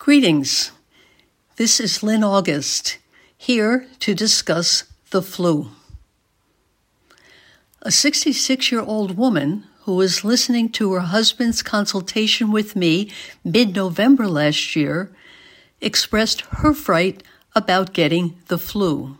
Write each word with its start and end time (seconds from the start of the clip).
Greetings. 0.00 0.70
This 1.56 1.78
is 1.78 2.02
Lynn 2.02 2.24
August, 2.24 2.96
here 3.36 3.86
to 3.98 4.14
discuss 4.14 4.84
the 5.10 5.20
flu. 5.20 5.72
A 7.82 7.90
66 7.90 8.72
year 8.72 8.80
old 8.80 9.18
woman 9.18 9.64
who 9.82 9.96
was 9.96 10.24
listening 10.24 10.70
to 10.70 10.94
her 10.94 11.00
husband's 11.00 11.60
consultation 11.60 12.50
with 12.50 12.74
me 12.74 13.12
mid 13.44 13.76
November 13.76 14.26
last 14.26 14.74
year 14.74 15.12
expressed 15.82 16.40
her 16.62 16.72
fright 16.72 17.22
about 17.54 17.92
getting 17.92 18.38
the 18.48 18.56
flu. 18.56 19.18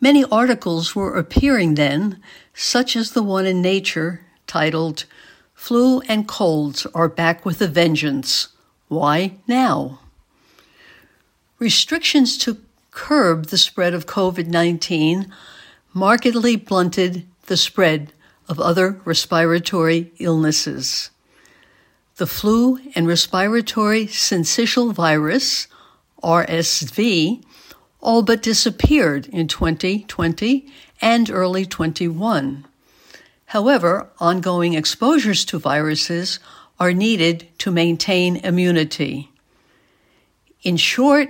Many 0.00 0.24
articles 0.24 0.96
were 0.96 1.18
appearing 1.18 1.74
then, 1.74 2.18
such 2.54 2.96
as 2.96 3.10
the 3.10 3.22
one 3.22 3.44
in 3.44 3.60
Nature 3.60 4.24
titled, 4.46 5.04
Flu 5.52 6.00
and 6.08 6.26
Colds 6.26 6.86
Are 6.94 7.10
Back 7.10 7.44
with 7.44 7.60
a 7.60 7.68
Vengeance 7.68 8.48
why 8.92 9.36
now? 9.48 10.00
Restrictions 11.58 12.36
to 12.38 12.58
curb 12.90 13.46
the 13.46 13.56
spread 13.56 13.94
of 13.94 14.06
COVID 14.06 14.46
19 14.46 15.32
markedly 15.94 16.56
blunted 16.56 17.26
the 17.46 17.56
spread 17.56 18.12
of 18.48 18.60
other 18.60 19.00
respiratory 19.04 20.12
illnesses. 20.18 21.10
The 22.16 22.26
flu 22.26 22.78
and 22.94 23.06
respiratory 23.06 24.06
syncytial 24.06 24.92
virus, 24.92 25.68
RSV, 26.22 27.42
all 28.00 28.22
but 28.22 28.42
disappeared 28.42 29.26
in 29.28 29.48
2020 29.48 30.66
and 31.00 31.30
early 31.30 31.64
21. 31.64 32.66
However, 33.46 34.08
ongoing 34.18 34.74
exposures 34.74 35.44
to 35.46 35.58
viruses 35.58 36.38
are 36.82 36.92
needed 36.92 37.46
to 37.58 37.70
maintain 37.70 38.34
immunity. 38.38 39.30
In 40.64 40.76
short, 40.76 41.28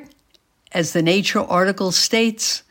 as 0.73 0.95
the 0.95 1.03
Nature 1.03 1.41
article 1.41 1.93
states, 1.93 2.63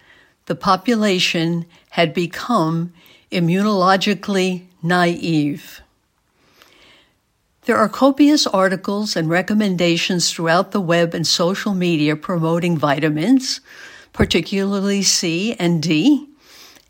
the 0.47 0.55
population 0.55 1.67
had 1.91 2.11
become 2.11 2.91
immunologically 3.31 4.63
naive. 4.81 5.81
There 7.65 7.77
are 7.77 7.87
copious 7.87 8.47
articles 8.47 9.15
and 9.15 9.29
recommendations 9.29 10.31
throughout 10.31 10.71
the 10.71 10.81
web 10.81 11.13
and 11.13 11.27
social 11.27 11.75
media 11.75 12.15
promoting 12.15 12.79
vitamins, 12.79 13.61
particularly 14.11 15.03
C 15.03 15.55
and 15.59 15.83
D, 15.83 16.27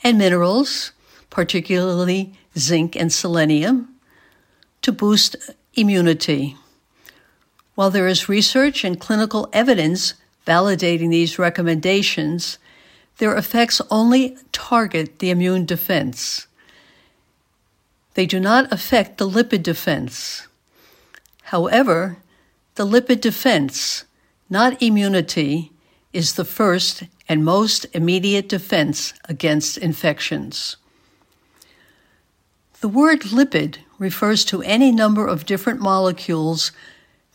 and 0.06 0.18
minerals, 0.18 0.94
particularly 1.30 2.32
zinc 2.58 2.96
and 2.96 3.12
selenium, 3.12 3.90
to 4.84 4.94
boost 4.94 5.36
immunity. 5.74 6.58
While 7.76 7.90
there 7.90 8.08
is 8.08 8.30
research 8.30 8.84
and 8.84 9.00
clinical 9.00 9.50
evidence 9.54 10.16
validating 10.46 11.10
these 11.10 11.40
recommendations, 11.40 12.58
their 13.18 13.36
effects 13.36 13.82
only 13.90 14.38
target 14.52 15.20
the 15.20 15.30
immune 15.30 15.66
defense. 15.66 16.48
They 18.16 18.26
do 18.26 18.40
not 18.40 18.72
affect 18.72 19.18
the 19.18 19.30
lipid 19.30 19.64
defense. 19.64 20.48
However, 21.44 22.18
the 22.76 22.86
lipid 22.86 23.22
defense, 23.22 24.04
not 24.50 24.82
immunity, 24.82 25.72
is 26.12 26.34
the 26.34 26.46
first 26.46 27.04
and 27.30 27.46
most 27.46 27.86
immediate 27.94 28.50
defense 28.50 29.14
against 29.30 29.78
infections. 29.78 30.76
The 32.82 32.90
word 32.90 33.22
lipid 33.22 33.78
refers 34.00 34.44
to 34.46 34.64
any 34.64 34.92
number 34.92 35.28
of 35.28 35.46
different 35.46 35.82
molecules 35.82 36.72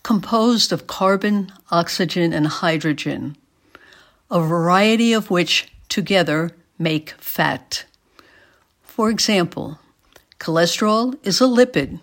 composed 0.02 0.72
of 0.72 0.88
carbon, 0.88 1.52
oxygen, 1.70 2.32
and 2.32 2.48
hydrogen, 2.48 3.36
a 4.28 4.40
variety 4.40 5.12
of 5.12 5.30
which 5.30 5.72
together 5.88 6.50
make 6.80 7.10
fat. 7.18 7.84
For 8.82 9.08
example, 9.08 9.78
cholesterol 10.40 11.16
is 11.24 11.40
a 11.40 11.44
lipid, 11.44 12.00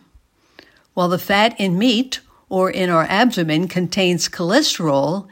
while 0.94 1.10
the 1.10 1.20
fat 1.20 1.54
in 1.60 1.78
meat 1.78 2.22
or 2.48 2.72
in 2.72 2.90
our 2.90 3.04
abdomen 3.10 3.68
contains 3.68 4.30
cholesterol, 4.30 5.28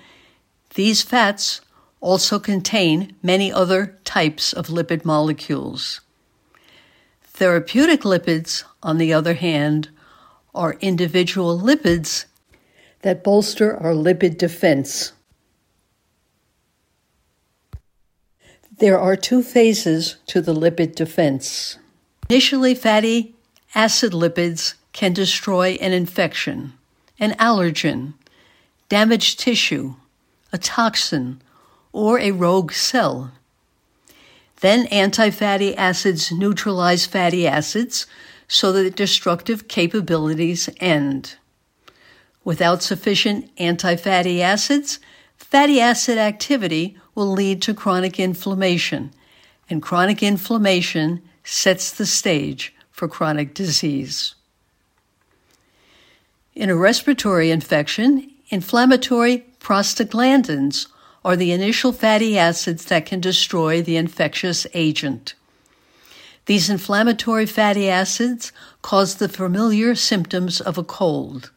these 0.74 1.02
fats 1.02 1.62
also 2.02 2.40
contain 2.40 3.16
many 3.24 3.54
other 3.54 3.98
types 4.04 4.52
of 4.52 4.68
lipid 4.68 5.06
molecules. 5.06 6.02
Therapeutic 7.42 8.02
lipids, 8.02 8.66
on 8.84 9.00
the 9.00 9.14
other 9.14 9.34
hand, 9.34 9.90
are 10.54 10.78
individual 10.80 11.60
lipids 11.60 12.26
that 13.02 13.24
bolster 13.24 13.76
our 13.78 13.94
lipid 13.94 14.38
defense. 14.38 15.14
There 18.78 19.00
are 19.00 19.16
two 19.16 19.42
phases 19.42 20.18
to 20.28 20.40
the 20.40 20.54
lipid 20.54 20.94
defense. 20.94 21.80
Initially, 22.30 22.76
fatty 22.76 23.34
acid 23.74 24.12
lipids 24.12 24.76
can 24.94 25.12
destroy 25.12 25.80
an 25.82 25.94
infection, 25.94 26.74
an 27.20 27.32
allergen, 27.40 28.14
damaged 28.88 29.40
tissue, 29.40 29.96
a 30.54 30.60
toxin, 30.60 31.42
or 31.92 32.20
a 32.20 32.30
rogue 32.30 32.72
cell. 32.72 33.32
Then 34.62 34.86
anti 34.88 35.30
fatty 35.32 35.76
acids 35.76 36.32
neutralize 36.32 37.06
fatty 37.06 37.48
acids 37.48 38.08
so 38.48 38.72
that 38.72 38.96
destructive 38.96 39.68
capabilities 39.68 40.70
end. 40.80 41.36
Without 42.44 42.82
sufficient 42.82 43.50
anti 43.58 43.96
fatty 43.96 44.42
acids, 44.42 45.00
fatty 45.36 45.80
acid 45.80 46.18
activity 46.18 46.98
will 47.16 47.32
lead 47.32 47.62
to 47.64 47.74
chronic 47.74 48.20
inflammation, 48.20 49.12
and 49.70 49.82
chronic 49.82 50.24
inflammation 50.24 51.22
sets 51.44 51.92
the 51.92 52.06
stage 52.06 52.74
for 52.92 53.08
chronic 53.08 53.54
disease. 53.54 54.36
In 56.54 56.70
a 56.70 56.76
respiratory 56.76 57.50
infection, 57.50 58.30
inflammatory 58.50 59.46
prostaglandins 59.60 60.88
are 61.24 61.36
the 61.36 61.52
initial 61.52 61.92
fatty 61.92 62.38
acids 62.38 62.86
that 62.86 63.06
can 63.06 63.20
destroy 63.20 63.82
the 63.82 63.98
infectious 63.98 64.66
agent. 64.74 65.36
These 66.48 66.70
inflammatory 66.70 67.46
fatty 67.46 67.88
acids 67.88 68.52
cause 68.82 69.16
the 69.16 69.30
familiar 69.30 69.94
symptoms 69.94 70.60
of 70.60 70.78
a 70.78 70.84
cold, 70.84 71.52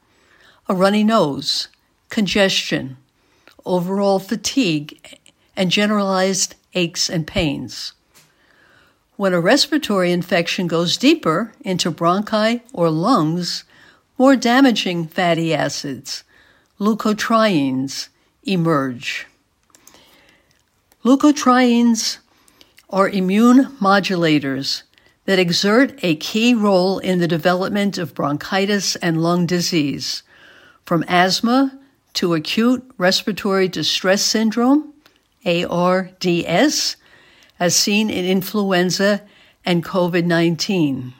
a 0.69 0.75
runny 0.75 1.03
nose, 1.03 1.69
congestion, 2.11 2.99
overall 3.65 4.19
fatigue, 4.19 5.19
and 5.57 5.71
generalized 5.71 6.55
aches 6.75 7.09
and 7.09 7.27
pains. 7.27 7.93
When 9.17 9.33
a 9.33 9.41
respiratory 9.41 10.13
infection 10.13 10.67
goes 10.67 10.97
deeper 10.97 11.53
into 11.61 11.91
bronchi 11.91 12.61
or 12.73 12.91
lungs, 12.91 13.65
more 14.19 14.37
damaging 14.37 15.07
fatty 15.07 15.55
acids, 15.55 16.25
leukotrienes, 16.79 18.09
emerge. 18.43 19.27
Leukotrienes 21.05 22.17
are 22.89 23.11
immune 23.11 23.67
modulators 23.77 24.85
that 25.27 25.39
exert 25.39 25.93
a 26.03 26.17
key 26.17 26.55
role 26.55 26.99
in 26.99 27.19
the 27.19 27.29
development 27.29 27.99
of 27.99 28.15
bronchitis 28.15 28.97
and 28.97 29.23
lung 29.23 29.45
disease, 29.45 30.23
from 30.87 31.05
asthma 31.07 31.79
to 32.15 32.33
acute 32.33 32.91
respiratory 32.97 33.69
distress 33.69 34.23
syndrome, 34.23 34.95
ARDS, 35.45 36.97
as 37.61 37.77
seen 37.77 38.09
in 38.09 38.25
influenza 38.25 39.21
and 39.63 39.85
COVID 39.85 40.25
19. 40.25 41.13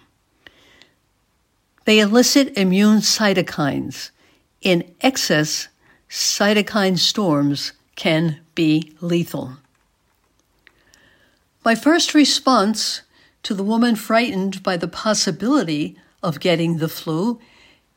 They 1.85 1.99
elicit 1.99 2.57
immune 2.57 3.01
cytokines. 3.01 4.13
In 4.63 4.95
excess, 5.03 5.69
cytokine 6.09 6.99
storms 6.99 7.75
can 7.97 8.41
be 8.55 8.95
lethal. 9.03 9.59
My 11.65 11.75
first 11.75 12.13
response 12.13 13.01
to 13.43 13.55
the 13.55 13.65
woman 13.65 13.97
frightened 13.97 14.63
by 14.63 14.77
the 14.77 14.87
possibility 14.87 15.97
of 16.23 16.39
getting 16.39 16.77
the 16.77 16.91
flu 16.91 17.41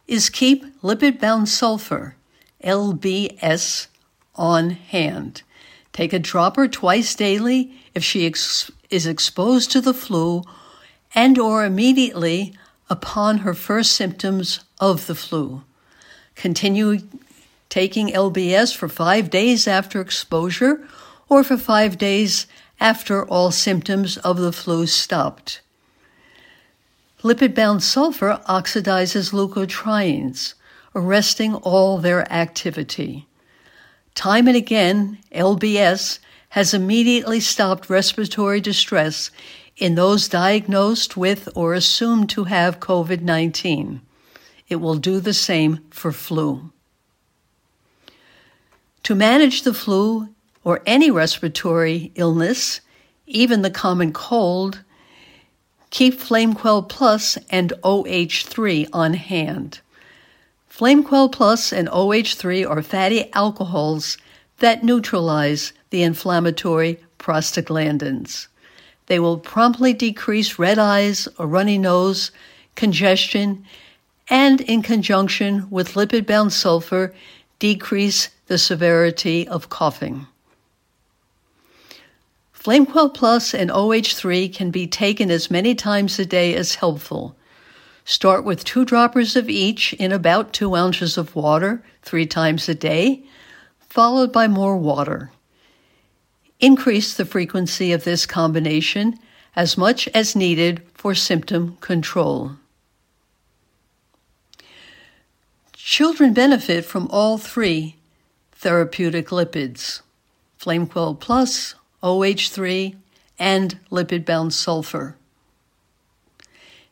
is 0.08 0.30
keep 0.30 0.64
lipid 0.82 1.20
bound 1.20 1.50
sulfur, 1.50 2.16
LBS, 2.64 3.88
on 4.36 4.70
hand. 4.70 5.42
Take 5.92 6.14
a 6.14 6.20
dropper 6.20 6.70
twice 6.70 7.14
daily 7.14 7.74
if 7.94 8.06
she 8.06 8.26
ex- 8.26 8.72
is 8.90 9.06
exposed 9.06 9.70
to 9.72 9.82
the 9.82 9.94
flu 9.94 10.44
and 11.14 11.38
or 11.38 11.66
immediately 11.66 12.54
upon 12.90 13.40
her 13.40 13.54
first 13.54 13.92
symptoms 13.92 14.62
of 14.80 15.08
the 15.08 15.16
flu. 15.16 15.64
Continue 16.36 17.00
taking 17.68 18.10
LBS 18.14 18.74
for 18.74 18.88
5 18.88 19.30
days 19.30 19.68
after 19.68 20.00
exposure 20.00 20.88
or 21.28 21.44
for 21.44 21.58
5 21.58 21.98
days 21.98 22.48
after 22.80 23.26
all 23.26 23.52
symptoms 23.52 24.18
of 24.18 24.38
the 24.38 24.52
flu 24.52 24.86
stopped. 24.86 25.62
Lipid 27.24 27.56
bound 27.56 27.84
sulfur 27.84 28.40
oxidizes 28.48 29.34
leukotrienes, 29.34 30.54
arresting 30.94 31.56
all 31.56 31.98
their 31.98 32.32
activity. 32.32 33.28
Time 34.14 34.48
and 34.48 34.56
again, 34.56 35.18
LBS 35.32 36.20
has 36.50 36.74
immediately 36.74 37.40
stopped 37.40 37.90
respiratory 37.90 38.62
distress 38.62 39.32
in 39.78 39.96
those 39.96 40.28
diagnosed 40.28 41.18
with 41.18 41.50
or 41.56 41.74
assumed 41.74 42.30
to 42.30 42.46
have 42.46 42.80
COVID 42.80 43.22
19. 43.22 44.02
It 44.70 44.78
will 44.78 44.96
do 44.96 45.20
the 45.20 45.34
same 45.34 45.80
for 45.90 46.12
flu. 46.12 46.72
To 49.04 49.16
manage 49.16 49.62
the 49.64 49.74
flu 49.74 50.30
or 50.68 50.82
any 50.86 51.10
respiratory 51.10 52.12
illness, 52.16 52.82
even 53.26 53.62
the 53.62 53.72
common 53.72 54.12
cold, 54.12 54.84
keep 55.92 56.20
FlameQuell 56.20 56.90
Plus 56.90 57.38
and 57.50 57.72
OH3 57.86 58.90
on 58.92 59.14
hand. 59.14 59.80
FlameQuell 60.70 61.32
Plus 61.32 61.72
and 61.72 61.88
OH3 61.88 62.70
are 62.70 62.82
fatty 62.82 63.32
alcohols 63.32 64.18
that 64.58 64.84
neutralize 64.84 65.72
the 65.90 66.04
inflammatory 66.04 67.00
prostaglandins. 67.18 68.48
They 69.06 69.20
will 69.20 69.38
promptly 69.38 69.94
decrease 69.94 70.60
red 70.60 70.78
eyes, 70.78 71.30
a 71.40 71.48
runny 71.48 71.78
nose, 71.78 72.32
congestion, 72.76 73.64
and 74.30 74.60
in 74.60 74.82
conjunction 74.82 75.70
with 75.70 75.94
lipid 75.94 76.28
bound 76.28 76.52
sulfur, 76.52 77.16
decrease 77.58 78.28
the 78.48 78.58
severity 78.58 79.48
of 79.48 79.70
coughing. 79.70 80.28
FlameQuell 82.68 83.14
Plus 83.14 83.54
and 83.54 83.70
OH3 83.70 84.54
can 84.54 84.72
be 84.72 84.88
taken 84.88 85.32
as 85.32 85.50
many 85.50 85.74
times 85.74 86.20
a 86.20 86.26
day 86.26 86.54
as 86.54 86.76
helpful. 86.76 87.34
Start 88.04 88.44
with 88.44 88.66
two 88.66 88.84
droppers 88.84 89.38
of 89.38 89.50
each 89.50 89.94
in 89.94 90.12
about 90.12 90.52
two 90.52 90.76
ounces 90.76 91.18
of 91.18 91.34
water 91.34 91.82
three 92.02 92.26
times 92.26 92.68
a 92.68 92.76
day, 92.76 93.24
followed 93.80 94.34
by 94.34 94.50
more 94.50 94.76
water. 94.76 95.32
Increase 96.60 97.14
the 97.14 97.24
frequency 97.24 97.94
of 97.94 98.04
this 98.04 98.26
combination 98.26 99.18
as 99.56 99.78
much 99.78 100.10
as 100.10 100.36
needed 100.36 100.82
for 100.94 101.16
symptom 101.16 101.78
control. 101.80 102.58
Children 105.72 106.34
benefit 106.34 106.84
from 106.84 107.08
all 107.12 107.38
three 107.38 107.96
therapeutic 108.52 109.28
lipids 109.28 110.02
FlameQuell 110.60 111.18
Plus, 111.18 111.74
OH3, 112.08 112.96
and 113.38 113.78
lipid 113.92 114.24
bound 114.24 114.54
sulfur. 114.54 115.18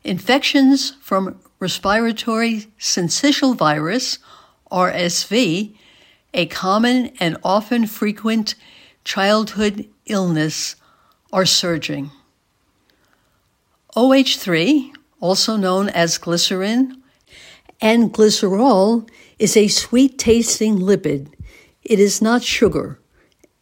Infections 0.03 0.91
from 1.01 1.39
respiratory 1.59 2.67
syncytial 2.77 3.55
virus, 3.55 4.19
RSV, 4.69 5.73
a 6.33 6.45
common 6.47 7.11
and 7.21 7.37
often 7.45 7.87
frequent 7.87 8.55
childhood 9.05 9.87
illness, 10.05 10.75
are 11.31 11.45
surging. 11.45 12.11
OH3, 13.95 14.91
also 15.21 15.55
known 15.55 15.87
as 15.87 16.17
glycerin, 16.17 17.01
and 17.79 18.13
glycerol 18.13 19.09
is 19.39 19.55
a 19.55 19.69
sweet 19.69 20.19
tasting 20.19 20.79
lipid. 20.79 21.31
It 21.83 22.01
is 22.01 22.21
not 22.21 22.43
sugar. 22.43 22.99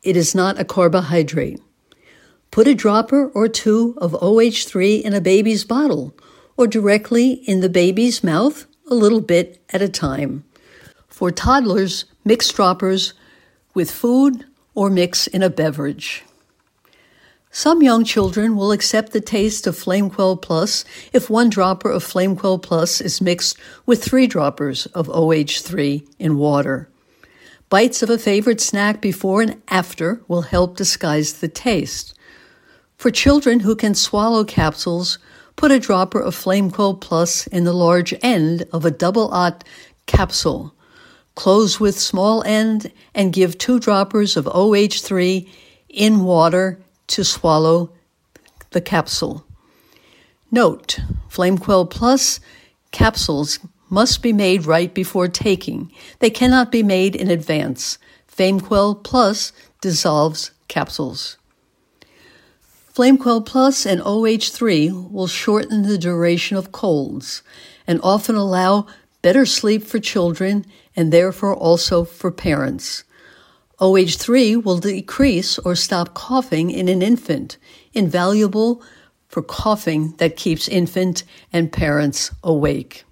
It 0.04 0.18
is 0.18 0.36
not 0.36 0.60
a 0.60 0.66
carbohydrate. 0.66 1.62
Put 2.52 2.68
a 2.68 2.76
dropper 2.76 3.30
or 3.30 3.48
two 3.48 3.98
of 3.98 4.12
OH3 4.12 5.02
in 5.02 5.14
a 5.14 5.22
baby's 5.22 5.64
bottle 5.64 6.14
or 6.58 6.68
directly 6.68 7.32
in 7.32 7.62
the 7.62 7.70
baby's 7.70 8.22
mouth 8.22 8.66
a 8.88 8.96
little 8.96 9.22
bit 9.22 9.64
at 9.70 9.82
a 9.82 9.88
time. 9.88 10.44
For 11.08 11.32
toddlers, 11.32 12.04
mix 12.26 12.50
droppers 12.50 13.14
with 13.74 13.90
food 13.90 14.46
or 14.76 14.90
mix 14.90 15.26
in 15.28 15.42
a 15.42 15.50
beverage. 15.50 16.24
Some 17.50 17.82
young 17.82 18.04
children 18.04 18.58
will 18.58 18.72
accept 18.74 19.14
the 19.14 19.22
taste 19.22 19.68
of 19.68 19.76
FlameQuell 19.76 20.42
Plus 20.42 20.84
if 21.14 21.30
one 21.30 21.50
dropper 21.50 21.90
of 21.90 22.04
FlameQuell 22.04 22.62
Plus 22.62 23.00
is 23.00 23.22
mixed 23.22 23.58
with 23.86 24.04
three 24.04 24.28
droppers 24.28 24.86
of 24.88 25.08
OH3 25.08 26.06
in 26.20 26.38
water. 26.38 26.90
Bites 27.74 28.04
of 28.04 28.12
a 28.12 28.20
favorite 28.20 28.62
snack 28.62 29.02
before 29.02 29.42
and 29.42 29.60
after 29.68 30.22
will 30.28 30.44
help 30.44 30.78
disguise 30.78 31.34
the 31.34 31.48
taste. 31.48 32.14
For 32.98 33.10
children 33.10 33.62
who 33.62 33.76
can 33.76 33.96
swallow 33.96 34.44
capsules, 34.44 35.18
put 35.56 35.72
a 35.72 35.80
dropper 35.80 36.20
of 36.20 36.36
FlameQuell 36.36 37.02
Plus 37.02 37.48
in 37.48 37.64
the 37.64 37.74
large 37.74 38.14
end 38.22 38.68
of 38.72 38.86
a 38.86 38.92
double 38.92 39.34
aught 39.34 39.64
capsule. 40.06 40.76
Close 41.34 41.80
with 41.80 42.00
small 42.00 42.44
end 42.44 42.92
and 43.16 43.34
give 43.34 43.58
two 43.58 43.80
droppers 43.80 44.38
of 44.38 44.46
OH3 44.46 45.50
in 45.90 46.24
water 46.24 46.80
to 47.08 47.24
swallow 47.24 47.92
the 48.70 48.82
capsule. 48.82 49.48
Note, 50.52 51.00
FlameQuell 51.28 51.90
Plus 51.90 52.40
capsules 52.92 53.58
must 53.94 54.24
be 54.24 54.34
made 54.34 54.66
right 54.66 54.92
before 54.92 55.28
taking. 55.28 55.92
They 56.18 56.32
cannot 56.32 56.72
be 56.72 56.82
made 56.82 57.16
in 57.16 57.30
advance. 57.30 58.00
FlameQuell 58.28 59.04
Plus 59.04 59.54
dissolves 59.82 60.50
capsules. 60.68 61.38
FlameQuell 62.96 63.46
Plus 63.46 63.86
and 63.86 64.02
OH3 64.02 65.12
will 65.12 65.28
shorten 65.28 65.84
the 65.84 66.00
duration 66.00 66.58
of 66.58 66.72
colds 66.72 67.44
and 67.86 68.00
often 68.02 68.36
allow 68.36 68.88
better 69.22 69.46
sleep 69.46 69.84
for 69.84 70.00
children 70.00 70.66
and 70.96 71.14
therefore 71.14 71.56
also 71.56 72.04
for 72.04 72.32
parents. 72.32 73.04
OH3 73.80 74.64
will 74.64 74.80
decrease 74.80 75.60
or 75.60 75.76
stop 75.76 76.16
coughing 76.16 76.72
in 76.72 76.88
an 76.88 77.04
infant, 77.04 77.58
invaluable 77.94 78.82
for 79.28 79.44
coughing 79.44 80.16
that 80.18 80.36
keeps 80.36 80.68
infant 80.68 81.24
and 81.52 81.72
parents 81.72 82.32
awake. 82.44 83.04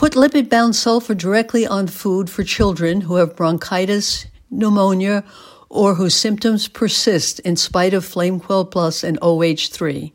Put 0.00 0.14
lipid 0.14 0.48
bound 0.48 0.74
sulfur 0.74 1.14
directly 1.14 1.66
on 1.66 1.86
food 1.86 2.30
for 2.30 2.42
children 2.42 3.02
who 3.02 3.16
have 3.16 3.36
bronchitis, 3.36 4.24
pneumonia, 4.50 5.24
or 5.68 5.96
whose 5.96 6.14
symptoms 6.14 6.68
persist 6.68 7.38
in 7.40 7.54
spite 7.56 7.92
of 7.92 8.06
FlameQuell 8.06 8.70
Plus 8.70 9.04
and 9.04 9.20
OH3. 9.20 10.10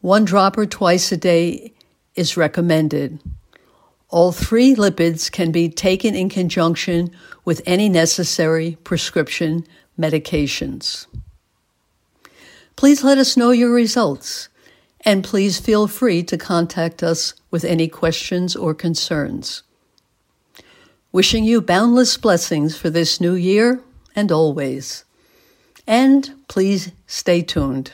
One 0.00 0.24
dropper 0.24 0.66
twice 0.66 1.12
a 1.12 1.16
day 1.16 1.72
is 2.16 2.36
recommended. 2.36 3.20
All 4.08 4.32
three 4.32 4.74
lipids 4.74 5.30
can 5.30 5.52
be 5.52 5.68
taken 5.68 6.16
in 6.16 6.28
conjunction 6.28 7.12
with 7.44 7.62
any 7.64 7.88
necessary 7.88 8.78
prescription 8.82 9.64
medications. 9.96 11.06
Please 12.74 13.04
let 13.04 13.18
us 13.18 13.36
know 13.36 13.52
your 13.52 13.72
results, 13.72 14.48
and 15.04 15.24
please 15.24 15.58
feel 15.58 15.86
free 15.88 16.22
to 16.22 16.38
contact 16.38 17.02
us 17.02 17.34
with 17.50 17.64
any 17.64 17.88
questions 17.88 18.54
or 18.54 18.74
concerns. 18.74 19.62
Wishing 21.10 21.44
you 21.44 21.60
boundless 21.60 22.16
blessings 22.16 22.76
for 22.76 22.88
this 22.88 23.20
new 23.20 23.34
year 23.34 23.82
and 24.14 24.32
always. 24.32 25.04
And 25.86 26.32
please 26.48 26.92
stay 27.06 27.42
tuned. 27.42 27.92